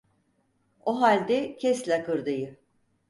O 0.85 1.01
halde 1.01 1.55
kes 1.57 1.87
lakırdıyı. 1.89 2.57